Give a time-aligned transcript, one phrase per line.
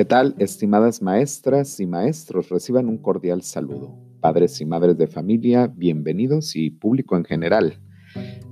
[0.00, 2.48] ¿Qué tal, estimadas maestras y maestros?
[2.48, 3.98] Reciban un cordial saludo.
[4.20, 7.74] Padres y madres de familia, bienvenidos y público en general.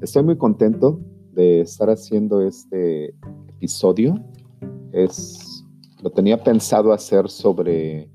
[0.03, 1.01] Estoy muy contento
[1.33, 3.15] de estar haciendo este
[3.49, 4.23] episodio.
[4.93, 5.65] Es,
[6.03, 8.11] lo tenía pensado hacer sobre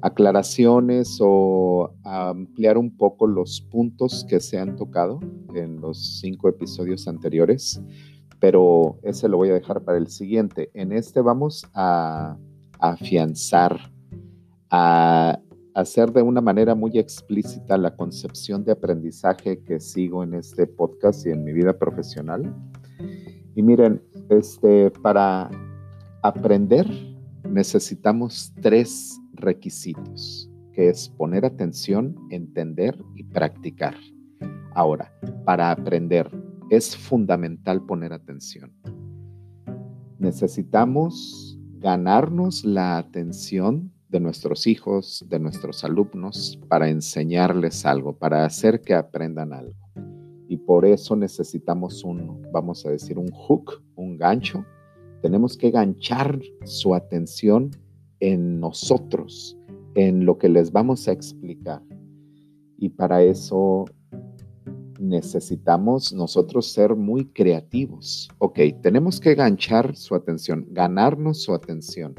[0.00, 5.20] aclaraciones o ampliar un poco los puntos que se han tocado
[5.54, 7.78] en los cinco episodios anteriores
[8.40, 10.70] pero ese lo voy a dejar para el siguiente.
[10.74, 12.36] En este vamos a,
[12.78, 13.92] afianzar,
[14.70, 15.38] a
[15.74, 21.26] hacer de una manera muy explícita la concepción de aprendizaje que sigo en este podcast
[21.26, 22.54] y en mi vida profesional.
[23.56, 25.50] Y miren, este, para
[26.22, 26.88] aprender
[27.48, 33.94] necesitamos tres requisitos, que es poner atención, entender y practicar.
[34.74, 35.12] Ahora,
[35.44, 36.30] para aprender,
[36.70, 38.72] es fundamental poner atención.
[40.18, 41.53] Necesitamos
[41.84, 48.94] ganarnos la atención de nuestros hijos, de nuestros alumnos, para enseñarles algo, para hacer que
[48.94, 49.74] aprendan algo.
[50.48, 54.64] Y por eso necesitamos un, vamos a decir, un hook, un gancho.
[55.20, 57.70] Tenemos que ganchar su atención
[58.18, 59.54] en nosotros,
[59.94, 61.82] en lo que les vamos a explicar.
[62.78, 63.84] Y para eso
[64.98, 68.28] necesitamos nosotros ser muy creativos.
[68.38, 72.14] Ok, tenemos que ganchar su atención, ganarnos su atención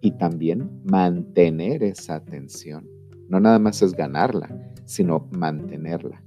[0.00, 2.88] y también mantener esa atención.
[3.28, 4.48] No nada más es ganarla,
[4.84, 6.22] sino mantenerla.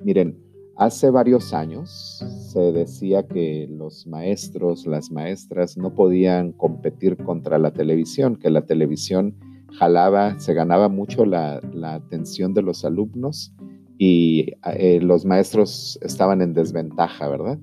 [0.00, 0.38] Miren,
[0.76, 7.72] hace varios años se decía que los maestros, las maestras no podían competir contra la
[7.72, 9.36] televisión, que la televisión
[9.78, 13.52] jalaba, se ganaba mucho la, la atención de los alumnos
[13.98, 17.58] y eh, los maestros estaban en desventaja, ¿verdad?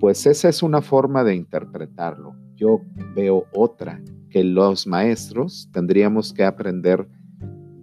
[0.00, 2.34] Pues esa es una forma de interpretarlo.
[2.56, 2.80] Yo
[3.14, 4.00] veo otra,
[4.30, 7.06] que los maestros tendríamos que aprender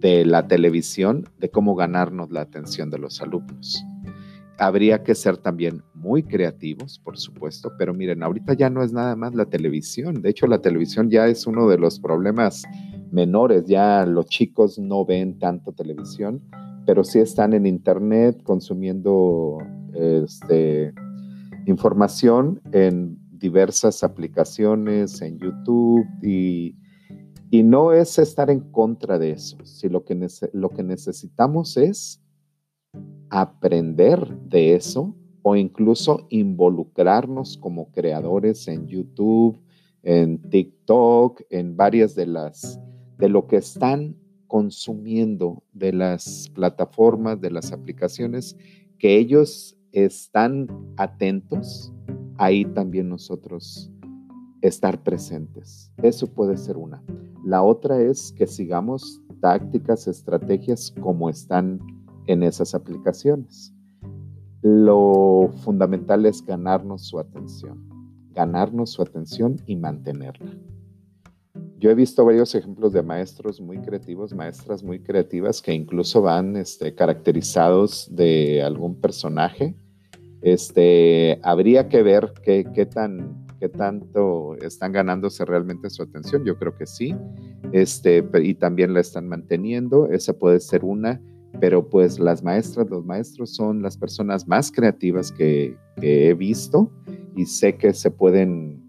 [0.00, 3.82] de la televisión, de cómo ganarnos la atención de los alumnos.
[4.58, 9.16] Habría que ser también muy creativos, por supuesto, pero miren, ahorita ya no es nada
[9.16, 10.20] más la televisión.
[10.20, 12.64] De hecho, la televisión ya es uno de los problemas
[13.10, 13.64] menores.
[13.66, 16.42] Ya los chicos no ven tanto televisión
[16.86, 19.58] pero sí están en Internet consumiendo
[19.94, 20.92] este,
[21.66, 26.76] información en diversas aplicaciones, en YouTube, y,
[27.64, 30.18] no es estar en contra de eso, si lo que,
[30.54, 32.22] lo que necesitamos es
[33.28, 39.60] aprender de eso o incluso involucrarnos como creadores en YouTube,
[40.02, 42.80] en TikTok, en varias de las
[43.18, 44.16] de lo que están
[44.52, 48.54] consumiendo de las plataformas, de las aplicaciones,
[48.98, 50.68] que ellos están
[50.98, 51.90] atentos,
[52.36, 53.90] ahí también nosotros
[54.60, 55.90] estar presentes.
[56.02, 57.02] Eso puede ser una.
[57.46, 61.80] La otra es que sigamos tácticas, estrategias como están
[62.26, 63.72] en esas aplicaciones.
[64.60, 67.88] Lo fundamental es ganarnos su atención,
[68.34, 70.52] ganarnos su atención y mantenerla.
[71.82, 76.54] Yo he visto varios ejemplos de maestros muy creativos, maestras muy creativas que incluso van
[76.54, 79.74] este, caracterizados de algún personaje.
[80.42, 86.44] Este, habría que ver qué, qué, tan, qué tanto están ganándose realmente su atención.
[86.44, 87.16] Yo creo que sí.
[87.72, 90.08] Este, y también la están manteniendo.
[90.08, 91.20] Esa puede ser una.
[91.58, 96.92] Pero pues las maestras, los maestros son las personas más creativas que, que he visto
[97.34, 98.81] y sé que se pueden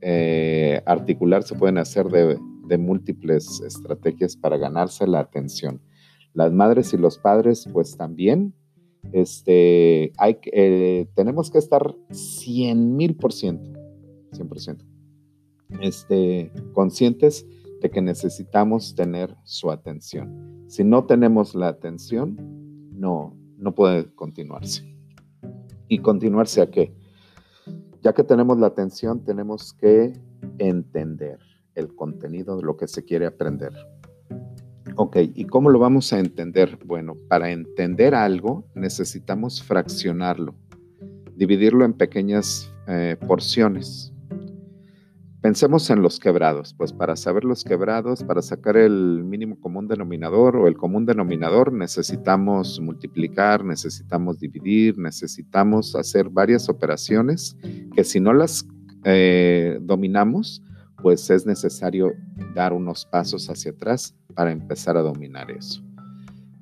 [0.00, 2.38] eh, articular se pueden hacer de,
[2.78, 5.80] múltiples estrategias para ganarse la atención.
[6.34, 8.54] Las madres y los padres, pues también,
[9.12, 13.70] este, hay, eh, tenemos que estar 100 mil por ciento,
[14.32, 14.84] 100%,
[15.80, 17.46] este, conscientes
[17.80, 20.64] de que necesitamos tener su atención.
[20.68, 22.36] Si no tenemos la atención,
[22.92, 24.84] no, no puede continuarse.
[25.88, 26.92] ¿Y continuarse a qué?
[28.02, 30.12] Ya que tenemos la atención, tenemos que
[30.58, 31.38] entender
[31.74, 33.72] el contenido de lo que se quiere aprender.
[34.96, 36.78] Ok, ¿y cómo lo vamos a entender?
[36.84, 40.54] Bueno, para entender algo necesitamos fraccionarlo,
[41.36, 44.12] dividirlo en pequeñas eh, porciones.
[45.48, 50.56] Pensemos en los quebrados, pues para saber los quebrados, para sacar el mínimo común denominador
[50.56, 57.56] o el común denominador, necesitamos multiplicar, necesitamos dividir, necesitamos hacer varias operaciones
[57.94, 58.68] que si no las
[59.04, 60.62] eh, dominamos,
[61.02, 62.12] pues es necesario
[62.54, 65.82] dar unos pasos hacia atrás para empezar a dominar eso.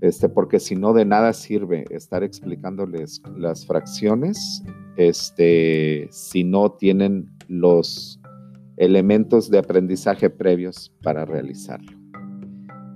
[0.00, 4.62] Este, porque si no, de nada sirve estar explicándoles las fracciones
[4.96, 8.20] este, si no tienen los
[8.76, 11.92] elementos de aprendizaje previos para realizarlo.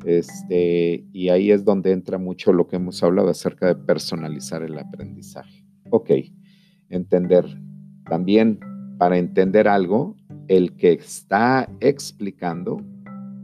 [0.05, 4.79] Este, y ahí es donde entra mucho lo que hemos hablado acerca de personalizar el
[4.79, 5.65] aprendizaje.
[5.91, 6.11] Ok,
[6.89, 7.45] entender.
[8.05, 8.59] También
[8.99, 10.17] para entender algo,
[10.49, 12.79] el que está explicando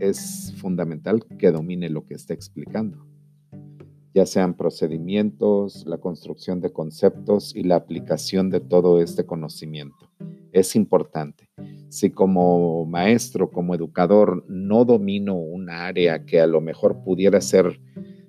[0.00, 3.06] es fundamental que domine lo que está explicando,
[4.14, 10.10] ya sean procedimientos, la construcción de conceptos y la aplicación de todo este conocimiento.
[10.56, 11.50] Es importante.
[11.90, 17.78] Si como maestro, como educador, no domino un área que a lo mejor pudiera ser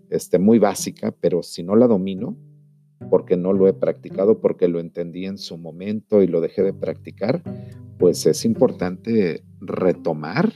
[0.09, 2.35] este, muy básica, pero si no la domino,
[3.09, 6.74] porque no lo he practicado, porque lo entendí en su momento y lo dejé de
[6.74, 7.41] practicar,
[7.97, 10.51] pues es importante retomar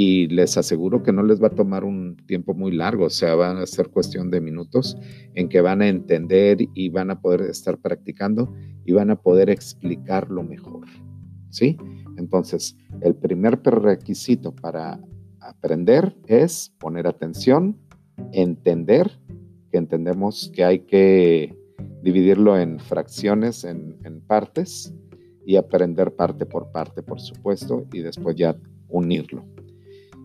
[0.00, 3.34] y les aseguro que no les va a tomar un tiempo muy largo, o sea,
[3.34, 4.96] van a ser cuestión de minutos
[5.34, 8.54] en que van a entender y van a poder estar practicando
[8.84, 10.86] y van a poder explicarlo mejor.
[11.50, 11.76] ¿Sí?
[12.16, 15.00] Entonces, el primer requisito para
[15.40, 17.76] aprender es poner atención,
[18.30, 19.10] entender,
[19.72, 21.58] que entendemos que hay que
[22.04, 24.94] dividirlo en fracciones, en, en partes,
[25.44, 28.56] y aprender parte por parte, por supuesto, y después ya
[28.88, 29.57] unirlo.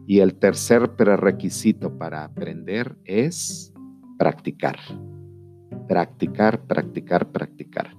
[0.06, 3.74] Y el tercer prerequisito para aprender es
[4.18, 4.78] practicar.
[5.88, 7.96] Practicar, practicar, practicar.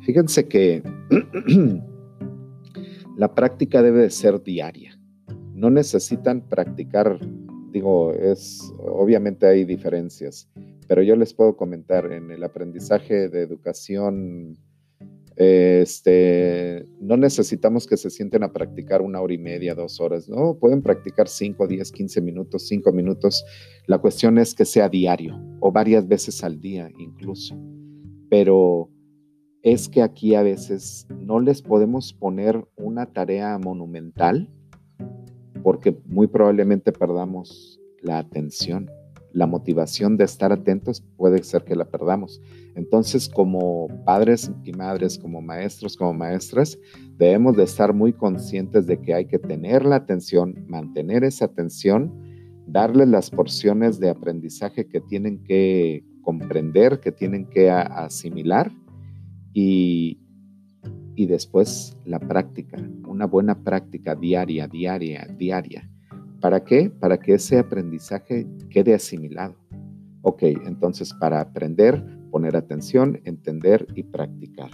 [0.00, 0.82] Fíjense que
[3.16, 4.98] la práctica debe de ser diaria.
[5.54, 7.18] No necesitan practicar,
[7.70, 10.50] digo, es obviamente hay diferencias,
[10.88, 14.58] pero yo les puedo comentar en el aprendizaje de educación
[15.36, 20.56] este, no necesitamos que se sienten a practicar una hora y media, dos horas, no,
[20.58, 23.44] pueden practicar 5, 10, 15 minutos, 5 minutos.
[23.86, 27.56] La cuestión es que sea diario o varias veces al día incluso.
[28.30, 28.90] Pero
[29.62, 34.50] es que aquí a veces no les podemos poner una tarea monumental
[35.62, 38.90] porque muy probablemente perdamos la atención
[39.34, 42.40] la motivación de estar atentos puede ser que la perdamos.
[42.76, 46.78] Entonces, como padres y madres, como maestros, como maestras,
[47.18, 52.14] debemos de estar muy conscientes de que hay que tener la atención, mantener esa atención,
[52.68, 58.70] darles las porciones de aprendizaje que tienen que comprender, que tienen que asimilar
[59.52, 60.20] y,
[61.16, 65.90] y después la práctica, una buena práctica diaria, diaria, diaria
[66.44, 66.90] ¿Para qué?
[66.90, 69.54] Para que ese aprendizaje quede asimilado.
[70.20, 74.68] Ok, entonces para aprender, poner atención, entender y practicar.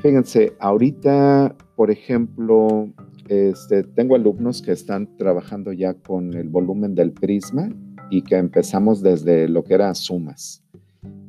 [0.00, 2.88] Fíjense, ahorita, por ejemplo,
[3.28, 7.68] este, tengo alumnos que están trabajando ya con el volumen del prisma
[8.08, 10.62] y que empezamos desde lo que eran sumas.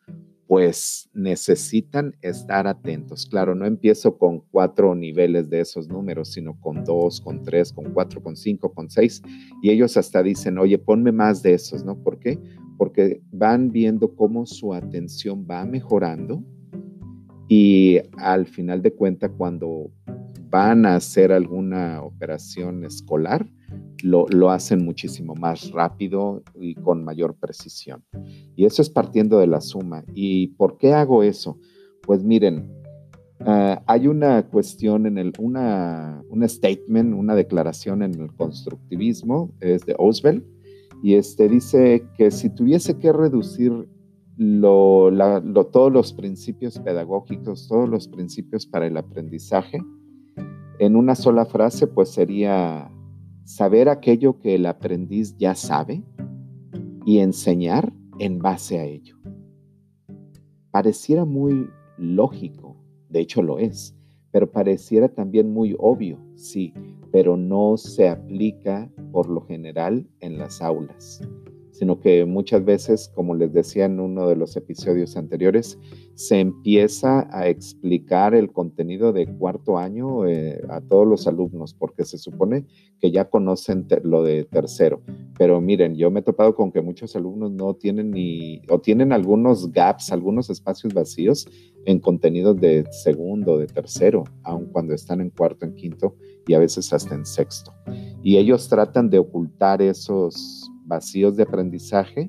[0.50, 3.24] pues necesitan estar atentos.
[3.24, 7.92] Claro, no empiezo con cuatro niveles de esos números, sino con dos, con tres, con
[7.92, 9.22] cuatro, con cinco, con seis.
[9.62, 12.02] Y ellos hasta dicen, oye, ponme más de esos, ¿no?
[12.02, 12.36] ¿Por qué?
[12.76, 16.42] Porque van viendo cómo su atención va mejorando
[17.46, 19.92] y al final de cuentas, cuando
[20.50, 23.46] van a hacer alguna operación escolar,
[24.02, 28.04] lo, hacen muchísimo más rápido y con mayor precisión.
[28.56, 30.04] Y eso es partiendo de la suma.
[30.14, 31.58] ¿Y por qué hago eso?
[32.02, 32.70] Pues miren,
[33.40, 39.84] ah, hay una cuestión en el, una, un statement, una declaración en el constructivismo, es
[39.86, 40.44] de Oswald,
[41.02, 43.88] y este dice que si tuviese que reducir
[44.38, 49.82] todos los principios pedagógicos, todos los principios para el aprendizaje,
[50.78, 52.90] en una sola frase, pues sería
[53.44, 56.02] saber aquello que el aprendiz ya sabe
[57.04, 59.16] y enseñar en base a ello.
[60.70, 61.68] Pareciera muy
[61.98, 62.76] lógico,
[63.08, 63.96] de hecho lo es,
[64.30, 66.72] pero pareciera también muy obvio, sí,
[67.10, 71.20] pero no se aplica por lo general en las aulas.
[71.72, 75.78] Sino que muchas veces, como les decía en uno de los episodios anteriores,
[76.14, 82.04] se empieza a explicar el contenido de cuarto año eh, a todos los alumnos, porque
[82.04, 82.66] se supone
[83.00, 85.00] que ya conocen lo de tercero.
[85.38, 89.12] Pero miren, yo me he topado con que muchos alumnos no tienen ni, o tienen
[89.12, 91.48] algunos gaps, algunos espacios vacíos
[91.86, 96.58] en contenidos de segundo, de tercero, aun cuando están en cuarto, en quinto y a
[96.58, 97.72] veces hasta en sexto.
[98.22, 100.59] Y ellos tratan de ocultar esos
[100.90, 102.28] vacíos de aprendizaje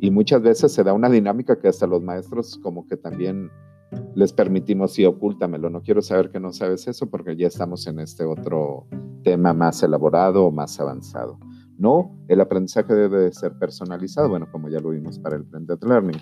[0.00, 3.50] y muchas veces se da una dinámica que hasta los maestros como que también
[4.14, 8.00] les permitimos, sí, ocúltamelo, no quiero saber que no sabes eso porque ya estamos en
[8.00, 8.86] este otro
[9.22, 11.38] tema más elaborado o más avanzado.
[11.78, 16.20] No, el aprendizaje debe ser personalizado, bueno, como ya lo vimos para el Blended Learning.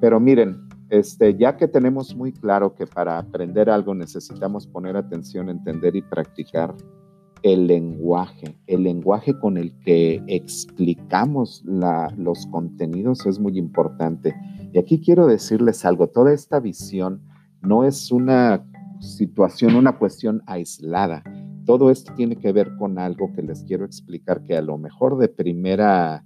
[0.00, 5.48] Pero miren, este, ya que tenemos muy claro que para aprender algo necesitamos poner atención,
[5.48, 6.74] entender y practicar,
[7.42, 14.34] el lenguaje, el lenguaje con el que explicamos los contenidos es muy importante.
[14.72, 17.22] Y aquí quiero decirles algo, toda esta visión
[17.62, 18.64] no es una
[19.00, 21.22] situación, una cuestión aislada.
[21.64, 25.18] Todo esto tiene que ver con algo que les quiero explicar que a lo mejor
[25.18, 26.24] de primera,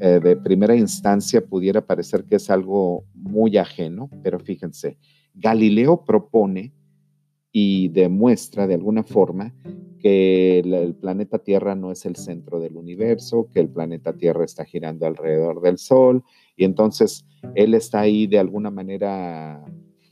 [0.00, 4.98] eh, de primera instancia pudiera parecer que es algo muy ajeno, pero fíjense,
[5.34, 6.72] Galileo propone
[7.52, 9.54] y demuestra de alguna forma
[10.00, 14.64] que el, planeta Tierra no es el centro del universo, que el planeta Tierra está
[14.64, 16.24] girando alrededor del Sol,
[16.56, 19.64] y entonces él está ahí de alguna manera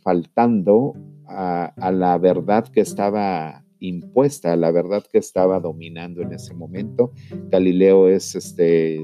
[0.03, 0.95] faltando
[1.27, 7.13] a, la verdad que estaba impuesta, a la verdad que estaba dominando en ese momento.
[7.49, 9.01] Galileo es este,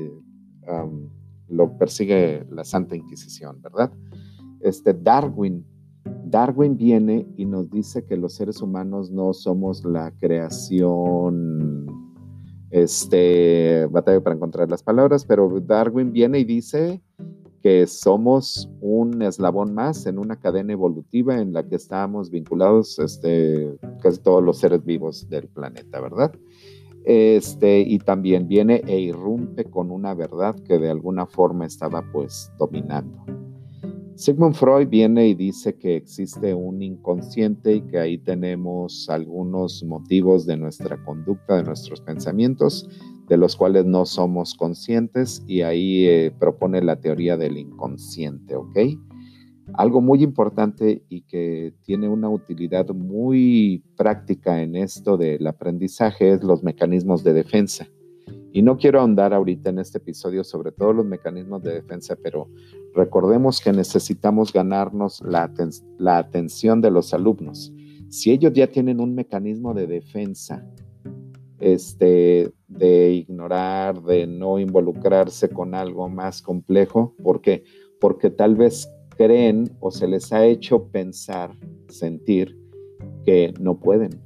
[1.48, 3.92] lo persigue la Santa Inquisición, ¿verdad?
[4.60, 5.64] Este Darwin
[6.28, 11.86] Darwin viene y nos dice que los seres humanos no somos la creación,
[12.70, 17.00] este, batalla para encontrar las palabras, pero Darwin viene y dice
[17.62, 23.76] que somos un eslabón más en una cadena evolutiva en la que estamos vinculados este,
[24.02, 26.32] casi todos los seres vivos del planeta, ¿verdad?
[27.04, 32.50] Este, y también viene e irrumpe con una verdad que de alguna forma estaba pues
[32.58, 33.24] dominando.
[34.16, 40.46] Sigmund Freud viene y dice que existe un inconsciente y que ahí tenemos algunos motivos
[40.46, 42.88] de nuestra conducta, de nuestros pensamientos,
[43.28, 48.78] de los cuales no somos conscientes y ahí eh, propone la teoría del inconsciente, ¿ok?
[49.74, 56.42] Algo muy importante y que tiene una utilidad muy práctica en esto del aprendizaje es
[56.42, 57.86] los mecanismos de defensa.
[58.56, 62.48] Y no quiero ahondar ahorita en este episodio sobre todos los mecanismos de defensa, pero
[62.94, 65.52] recordemos que necesitamos ganarnos la,
[65.98, 67.70] la atención de los alumnos.
[68.08, 70.66] Si ellos ya tienen un mecanismo de defensa,
[71.60, 77.62] este, de ignorar, de no involucrarse con algo más complejo, ¿por qué?
[78.00, 81.50] Porque tal vez creen o se les ha hecho pensar,
[81.88, 82.58] sentir
[83.22, 84.18] que no pueden.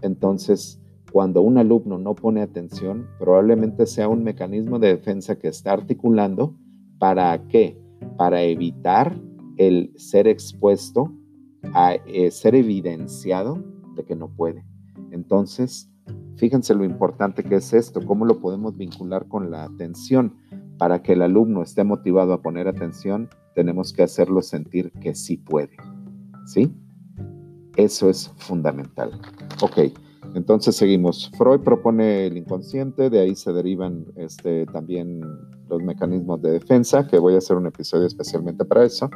[0.00, 0.80] Entonces,
[1.14, 6.56] cuando un alumno no pone atención, probablemente sea un mecanismo de defensa que está articulando
[6.98, 7.80] para qué?
[8.16, 9.16] Para evitar
[9.56, 11.12] el ser expuesto
[11.72, 13.62] a eh, ser evidenciado
[13.94, 14.66] de que no puede.
[15.12, 15.88] Entonces,
[16.34, 20.34] fíjense lo importante que es esto, cómo lo podemos vincular con la atención.
[20.78, 25.36] Para que el alumno esté motivado a poner atención, tenemos que hacerlo sentir que sí
[25.36, 25.76] puede.
[26.44, 26.74] ¿Sí?
[27.76, 29.12] Eso es fundamental.
[29.62, 29.94] Ok.
[30.34, 31.30] Entonces seguimos.
[31.38, 35.20] Freud propone el inconsciente, de ahí se derivan este, también
[35.68, 39.08] los mecanismos de defensa, que voy a hacer un episodio especialmente para eso.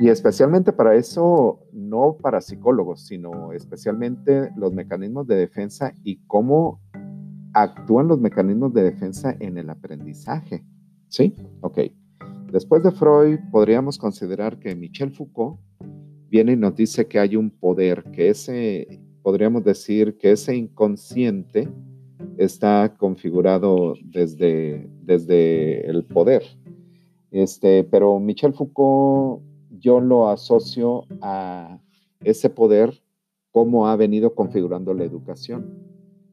[0.00, 6.80] Y especialmente para eso, no para psicólogos, sino especialmente los mecanismos de defensa y cómo
[7.52, 10.64] actúan los mecanismos de defensa en el aprendizaje.
[11.08, 11.34] ¿Sí?
[11.60, 11.80] Ok.
[12.50, 15.60] Después de Freud, podríamos considerar que Michel Foucault
[16.30, 21.68] viene y nos dice que hay un poder, que ese podríamos decir que ese inconsciente
[22.36, 26.42] está configurado desde, desde el poder.
[27.30, 29.40] Este, pero Michel Foucault
[29.78, 31.78] yo lo asocio a
[32.24, 33.04] ese poder
[33.52, 35.78] cómo ha venido configurando la educación.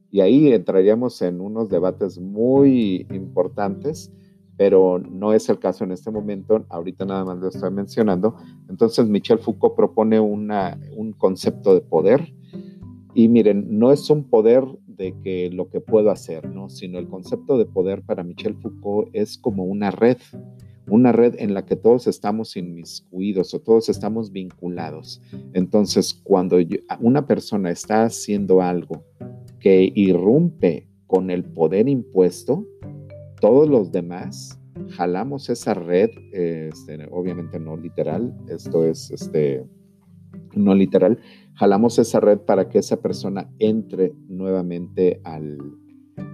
[0.09, 4.11] Y ahí entraríamos en unos debates muy importantes,
[4.57, 8.37] pero no es el caso en este momento, ahorita nada más lo estoy mencionando.
[8.67, 12.33] Entonces Michel Foucault propone una, un concepto de poder
[13.17, 16.69] y miren, no es un poder de que lo que puedo hacer, ¿no?
[16.69, 20.17] Sino el concepto de poder para Michel Foucault es como una red,
[20.87, 25.19] una red en la que todos estamos inmiscuidos o todos estamos vinculados.
[25.53, 26.57] Entonces, cuando
[26.99, 29.03] una persona está haciendo algo
[29.59, 32.67] que irrumpe con el poder impuesto,
[33.41, 34.59] todos los demás
[34.91, 39.65] jalamos esa red, este, obviamente no literal, esto es este,
[40.57, 41.19] no literal,
[41.53, 45.57] jalamos esa red para que esa persona entre nuevamente al,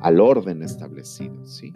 [0.01, 1.71] al orden establecido, ¿sí?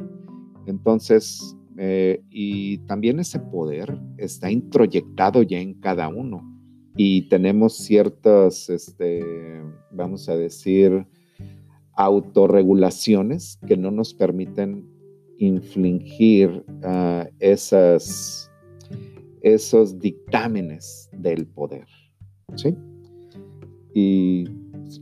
[0.66, 6.58] Entonces, eh, y también ese poder está introyectado ya en cada uno
[6.96, 9.24] y tenemos ciertas, este,
[9.92, 11.06] vamos a decir,
[11.94, 14.88] autorregulaciones que no nos permiten
[15.38, 16.66] infligir
[17.39, 18.51] esas,
[19.42, 21.88] esos dictámenes del poder.
[22.56, 22.75] ¿Sí?
[23.94, 24.46] Y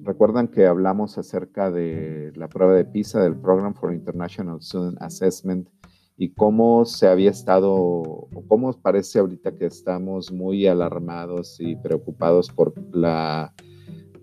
[0.03, 5.69] recuerdan que hablamos acerca de la prueba de PISA del Program for International Student Assessment
[6.17, 12.49] y cómo se había estado, o cómo parece ahorita que estamos muy alarmados y preocupados
[12.49, 13.53] por, la,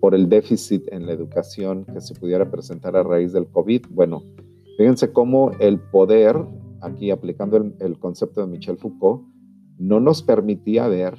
[0.01, 3.85] por el déficit en la educación que se pudiera presentar a raíz del COVID.
[3.91, 4.23] Bueno,
[4.77, 6.35] fíjense cómo el poder,
[6.81, 9.23] aquí aplicando el, el concepto de Michel Foucault,
[9.77, 11.15] no nos permitía ver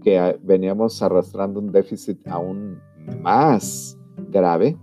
[0.00, 2.80] que veníamos arrastrando un déficit aún
[3.20, 3.98] más
[4.30, 4.76] grave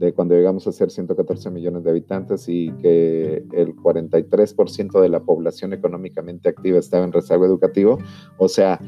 [0.00, 5.20] de cuando llegamos a ser 114 millones de habitantes y que el 43% de la
[5.20, 7.98] población económicamente activa estaba en rezago educativo.
[8.38, 8.80] O sea,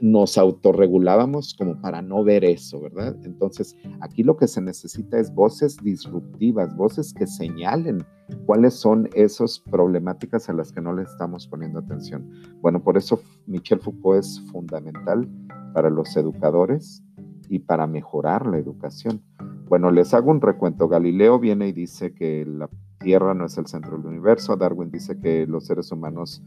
[0.00, 3.16] nos autorregulábamos como para no ver eso, ¿verdad?
[3.24, 8.04] Entonces, aquí lo que se necesita es voces disruptivas, voces que señalen
[8.46, 12.28] cuáles son esas problemáticas a las que no le estamos poniendo atención.
[12.60, 15.28] Bueno, por eso Michel Foucault es fundamental
[15.74, 17.02] para los educadores
[17.48, 19.22] y para mejorar la educación.
[19.68, 20.88] Bueno, les hago un recuento.
[20.88, 24.56] Galileo viene y dice que la Tierra no es el centro del universo.
[24.56, 26.42] Darwin dice que los seres humanos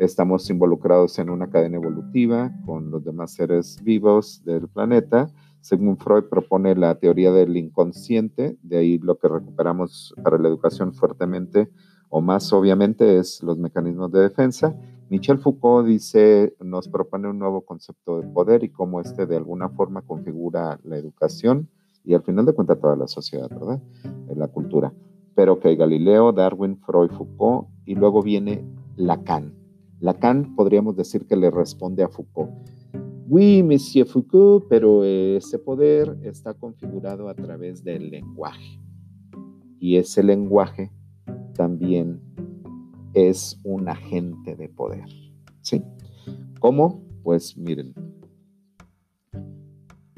[0.00, 5.30] estamos involucrados en una cadena evolutiva con los demás seres vivos del planeta.
[5.60, 10.94] Según Freud propone la teoría del inconsciente, de ahí lo que recuperamos para la educación
[10.94, 11.68] fuertemente
[12.08, 14.74] o más obviamente es los mecanismos de defensa.
[15.10, 19.68] Michel Foucault dice, nos propone un nuevo concepto de poder y cómo este de alguna
[19.68, 21.68] forma configura la educación
[22.04, 23.82] y al final de cuentas toda la sociedad, ¿verdad?
[24.34, 24.94] La cultura.
[25.34, 28.64] Pero que Galileo, Darwin, Freud, Foucault y luego viene
[28.96, 29.59] Lacan.
[30.00, 32.50] Lacan podríamos decir que le responde a Foucault.
[33.28, 38.80] Oui, Monsieur Foucault, pero ese poder está configurado a través del lenguaje.
[39.78, 40.90] Y ese lenguaje
[41.54, 42.20] también
[43.14, 45.04] es un agente de poder.
[45.60, 45.82] ¿Sí?
[46.58, 47.02] ¿Cómo?
[47.22, 47.94] Pues miren,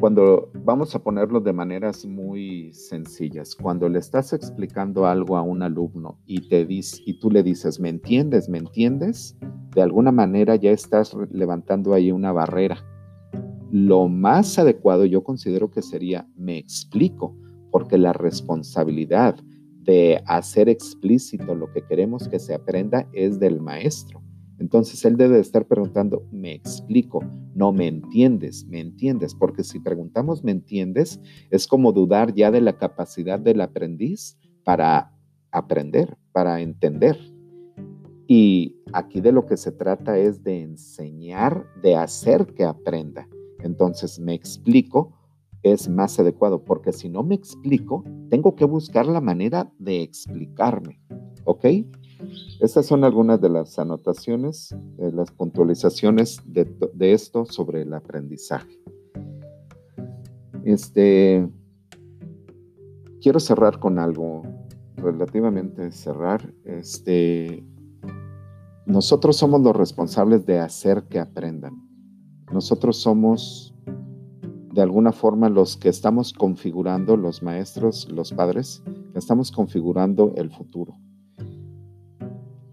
[0.03, 5.63] cuando vamos a ponerlo de maneras muy sencillas, cuando le estás explicando algo a un
[5.63, 8.49] alumno y, te y tú le dices, ¿me entiendes?
[8.49, 9.39] ¿Me entiendes?
[9.73, 12.85] De alguna manera ya estás levantando ahí una barrera.
[13.71, 17.37] Lo más adecuado yo considero que sería, me explico,
[17.71, 19.37] porque la responsabilidad
[19.85, 24.22] de hacer explícito lo que queremos que se aprenda es del maestro.
[24.63, 27.19] Entonces él debe estar preguntando, me explico,
[27.53, 31.21] no me entiendes, me entiendes, porque si preguntamos, me entiendes,
[31.51, 35.13] es como dudar ya de la capacidad del aprendiz para
[35.51, 37.19] aprender, para entender.
[38.29, 43.29] Y aquí de lo que se trata es de enseñar, de hacer que aprenda.
[43.65, 45.13] Entonces, me explico
[45.65, 51.01] es más adecuado, porque si no me explico, tengo que buscar la manera de explicarme.
[51.45, 51.67] ¿Ok?
[52.61, 58.81] Estas son algunas de las anotaciones, de las puntualizaciones de, esto sobre el aprendizaje.
[60.65, 61.49] Este,
[63.21, 64.43] quiero cerrar con algo,
[64.97, 66.55] relativamente cerrar.
[66.65, 67.67] Este,
[68.87, 71.75] nosotros somos los responsables de hacer que aprendan.
[72.53, 73.75] Nosotros somos,
[74.73, 80.95] de alguna forma, los que estamos configurando, los maestros, los padres, estamos configurando el futuro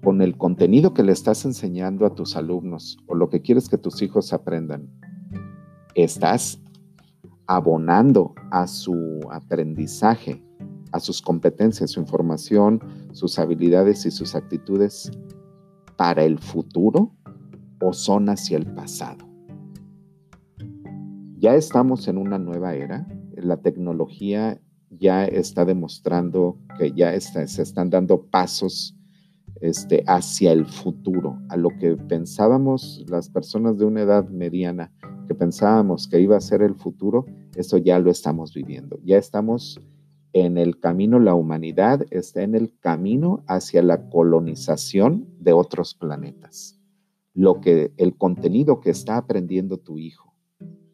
[0.09, 3.77] con el contenido que le estás enseñando a tus alumnos o lo que quieres que
[3.77, 4.89] tus hijos aprendan,
[5.93, 6.59] estás
[7.45, 10.43] abonando a su aprendizaje,
[10.93, 15.11] a sus competencias, su información, sus habilidades y sus actitudes
[15.95, 17.13] para el futuro
[17.79, 19.29] o son hacia el pasado.
[21.37, 27.91] Ya estamos en una nueva era, la tecnología ya está demostrando que ya se están
[27.91, 28.95] dando pasos
[29.61, 34.91] este, hacia el futuro, a lo que pensábamos las personas de una edad mediana,
[35.27, 38.99] que pensábamos que iba a ser el futuro, eso ya lo estamos viviendo.
[39.03, 39.79] Ya estamos
[40.33, 46.79] en el camino, la humanidad está en el camino hacia la colonización de otros planetas.
[47.33, 50.33] Lo que el contenido que está aprendiendo tu hijo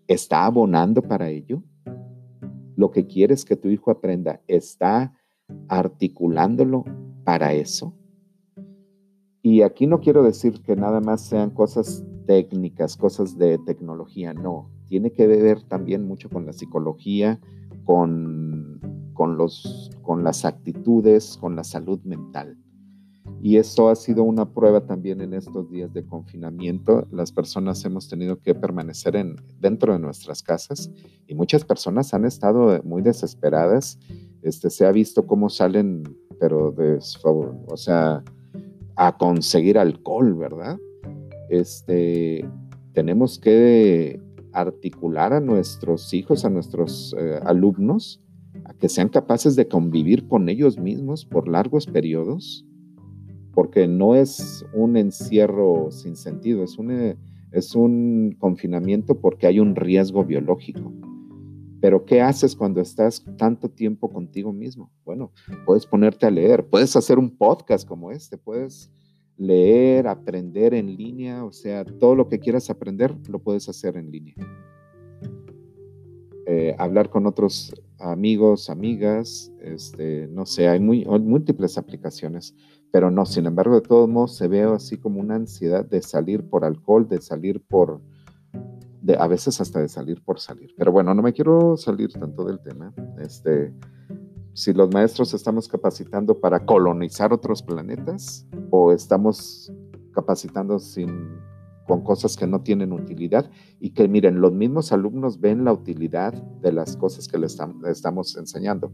[0.08, 1.64] está abonando para ello.
[2.76, 5.14] Lo que quieres que tu hijo aprenda está
[5.68, 6.84] articulándolo
[7.24, 7.96] para eso
[9.46, 14.72] Y aquí no quiero decir que nada más sean cosas técnicas, cosas de tecnología, no.
[14.88, 17.40] Tiene que ver también mucho con la psicología,
[17.84, 18.82] con,
[19.14, 22.58] con, los, con las actitudes, con la salud mental.
[23.40, 27.08] Y eso ha sido una prueba también en estos días de confinamiento.
[27.12, 30.90] Las personas hemos tenido que permanecer en, dentro de nuestras casas
[31.28, 34.00] y muchas personas han estado muy desesperadas.
[34.42, 36.02] Este, se ha visto cómo salen,
[36.40, 38.24] pero de o sea,
[38.96, 40.78] a conseguir alcohol, ¿verdad?
[41.50, 42.48] Este,
[42.94, 44.22] tenemos que
[44.54, 48.22] articular a nuestros hijos, a nuestros eh, alumnos,
[48.64, 52.66] a que sean capaces de convivir con ellos mismos por largos periodos,
[53.54, 57.18] porque no es un encierro sin sentido, es un,
[57.52, 60.92] es un confinamiento porque hay un riesgo biológico.
[61.86, 64.92] Pero ¿qué haces cuando estás tanto tiempo contigo mismo?
[65.06, 65.32] Bueno,
[65.68, 68.90] puedes ponerte a leer, puedes hacer un podcast como este, puedes
[69.38, 74.10] leer, aprender en línea, o sea, todo lo que quieras aprender lo puedes hacer en
[74.10, 74.34] línea.
[76.48, 82.56] Eh, hablar con otros amigos, amigas, este, no sé, hay, muy, múltiples aplicaciones,
[82.90, 86.50] pero no, sin embargo, de todos modos se ve así como una ansiedad de salir
[86.50, 88.02] por alcohol, de salir por,
[89.06, 90.74] de, a veces hasta de salir por salir.
[90.78, 92.94] Pero bueno, no me quiero salir tanto del tema.
[93.20, 93.74] Este,
[94.54, 99.72] si los maestros estamos capacitando para colonizar otros planetas o estamos
[100.12, 101.38] capacitando sin,
[101.86, 106.34] con cosas que no tienen utilidad y que miren, los mismos alumnos ven la utilidad
[106.34, 108.92] de las cosas que les estamos enseñando.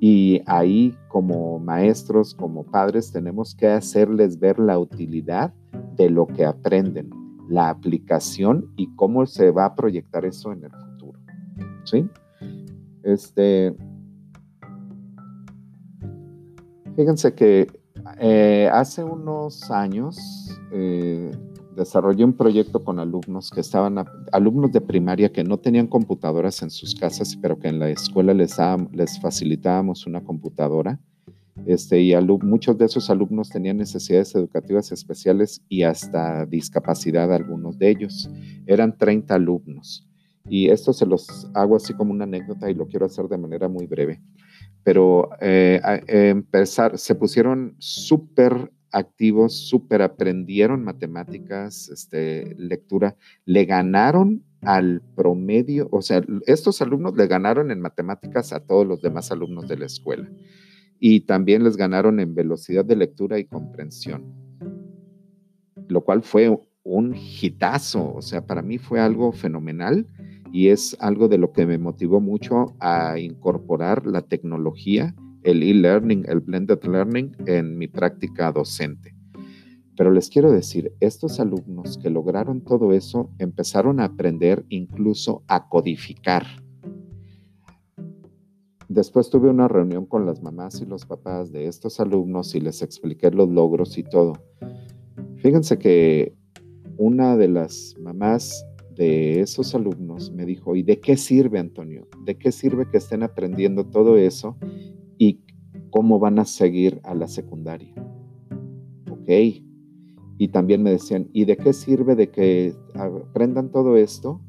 [0.00, 5.52] Y ahí como maestros, como padres, tenemos que hacerles ver la utilidad
[5.96, 7.10] de lo que aprenden,
[7.48, 11.18] la aplicación y cómo se va a proyectar eso en el futuro.
[11.84, 12.06] ¿Sí?
[13.02, 13.74] Este,
[16.98, 17.68] Fíjense que
[18.18, 20.18] eh, hace unos años
[20.72, 21.30] eh,
[21.76, 26.70] desarrollé un proyecto con alumnos que estaban, alumnos de primaria que no tenían computadoras en
[26.70, 28.56] sus casas, pero que en la escuela les,
[28.90, 30.98] les facilitábamos una computadora.
[31.68, 37.90] Este, y muchos de esos alumnos tenían necesidades educativas especiales y hasta discapacidad algunos de
[37.90, 38.30] ellos.
[38.66, 40.08] Eran 30 alumnos.
[40.48, 43.68] Y esto se los hago así como una anécdota y lo quiero hacer de manera
[43.68, 44.22] muy breve
[44.82, 55.02] pero eh, empezar, se pusieron súper activos, súper aprendieron matemáticas, este, lectura, le ganaron al
[55.14, 59.76] promedio, o sea, estos alumnos le ganaron en matemáticas a todos los demás alumnos de
[59.76, 60.30] la escuela
[61.00, 64.24] y también les ganaron en velocidad de lectura y comprensión,
[65.88, 70.06] lo cual fue un hitazo, o sea, para mí fue algo fenomenal
[70.52, 76.24] y es algo de lo que me motivó mucho a incorporar la tecnología, el e-learning,
[76.28, 79.14] el blended learning en mi práctica docente.
[79.96, 85.68] Pero les quiero decir, estos alumnos que lograron todo eso empezaron a aprender incluso a
[85.68, 86.46] codificar.
[88.88, 92.80] Después tuve una reunión con las mamás y los papás de estos alumnos y les
[92.80, 94.32] expliqué los logros y todo.
[95.36, 96.34] Fíjense que
[96.96, 98.64] una de las mamás
[98.96, 102.08] de esos alumnos me dijo, ¿y de qué sirve, Antonio?
[102.24, 104.56] ¿De qué sirve que estén aprendiendo todo eso
[105.18, 105.40] y
[105.90, 107.94] cómo van a seguir a la secundaria?
[109.10, 109.30] Ok.
[110.38, 114.40] Y también me decían, ¿y de qué sirve de que aprendan todo esto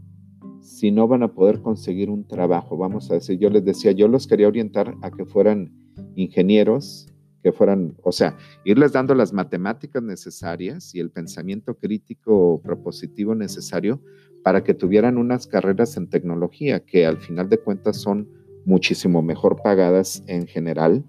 [0.62, 2.78] si no van a poder conseguir un trabajo?
[2.78, 5.72] Vamos a decir, yo les decía, yo los quería orientar a que fueran
[6.16, 7.08] ingenieros,
[7.44, 14.02] que fueran, o sea, irles dando las matemáticas necesarias y el pensamiento crítico propositivo necesario
[14.44, 18.28] para que tuvieran unas carreras en tecnología que al final de cuentas son
[18.66, 21.04] muchísimo mejor pagadas en general.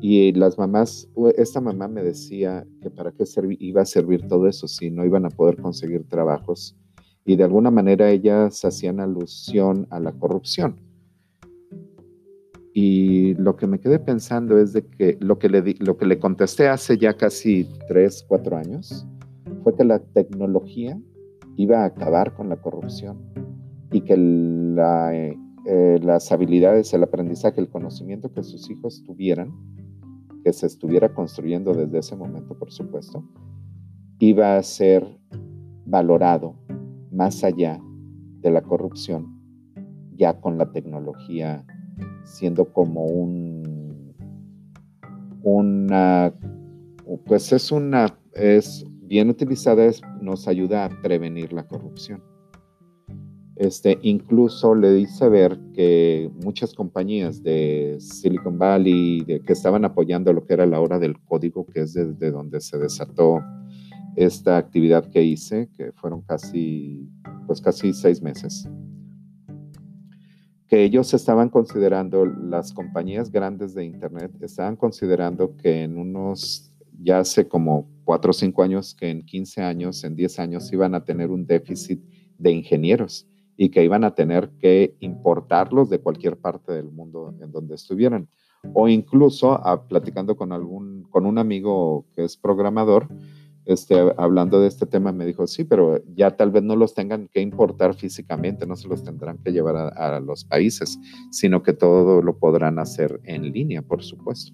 [0.00, 3.24] Y las mamás, esta mamá me decía que para qué
[3.58, 6.76] iba a servir todo eso si no iban a poder conseguir trabajos.
[7.24, 10.76] Y de alguna manera ellas hacían alusión a la corrupción.
[12.74, 17.14] Y lo que me quedé pensando es de que lo que le, contesté hace ya
[17.14, 19.06] casi tres, cuatro años
[19.62, 20.98] fue que la tecnología
[21.56, 23.18] iba a acabar con la corrupción
[23.92, 29.52] y que eh, las habilidades, el aprendizaje, el conocimiento que sus hijos tuvieran,
[30.42, 33.22] que se estuviera construyendo desde ese momento, por supuesto,
[34.18, 35.06] iba a ser
[35.84, 36.56] valorado
[37.12, 37.80] más allá
[38.40, 39.38] de la corrupción,
[40.16, 41.64] ya con la tecnología
[42.24, 44.14] siendo como un,
[45.42, 46.32] una,
[47.26, 52.22] pues es una, es bien utilizada, nos ayuda a prevenir la corrupción.
[53.56, 60.44] Este, incluso le dice ver que muchas compañías de Silicon Valley que estaban apoyando lo
[60.46, 63.40] que era la hora del código, que es desde donde se desató
[64.16, 67.08] esta actividad que hice, que fueron casi,
[67.46, 68.68] pues casi seis meses,
[70.72, 77.18] que ellos estaban considerando, las compañías grandes de Internet estaban considerando que en unos, ya
[77.18, 81.04] hace como cuatro o cinco años, que en 15 años, en 10 años iban a
[81.04, 82.02] tener un déficit
[82.38, 87.52] de ingenieros y que iban a tener que importarlos de cualquier parte del mundo en
[87.52, 88.28] donde estuvieran.
[88.72, 93.08] O incluso, platicando con, algún, con un amigo que es programador,
[93.64, 97.28] este, hablando de este tema, me dijo, sí, pero ya tal vez no los tengan
[97.28, 100.98] que importar físicamente, no se los tendrán que llevar a, a los países,
[101.30, 104.52] sino que todo lo podrán hacer en línea, por supuesto.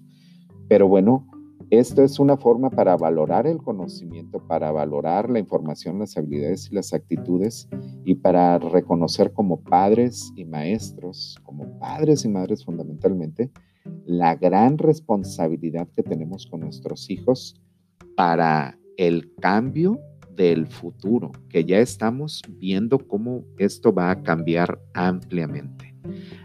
[0.67, 1.27] Pero bueno,
[1.71, 6.73] esto es una forma para valorar el conocimiento, para valorar la información, las habilidades y
[6.73, 7.69] las actitudes
[8.05, 13.51] y para reconocer como padres y maestros, como padres y madres fundamentalmente,
[14.05, 17.61] la gran responsabilidad que tenemos con nuestros hijos
[18.15, 19.97] para el cambio
[20.35, 25.95] del futuro, que ya estamos viendo cómo esto va a cambiar ampliamente.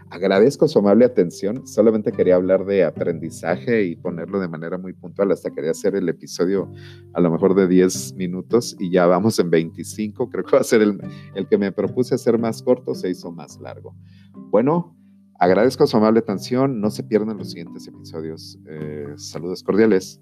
[0.09, 1.67] Agradezco su amable atención.
[1.67, 5.33] Solamente quería hablar de aprendizaje y ponerlo de manera muy puntual.
[5.33, 6.71] Hasta quería hacer el episodio
[7.13, 10.29] a lo mejor de 10 minutos y ya vamos en 25.
[10.29, 10.97] Creo que va a ser el,
[11.35, 13.97] el que me propuse hacer más corto, se hizo más largo.
[14.33, 14.95] Bueno,
[15.39, 16.79] agradezco su amable atención.
[16.79, 18.57] No se pierdan los siguientes episodios.
[18.65, 20.21] Eh, saludos cordiales.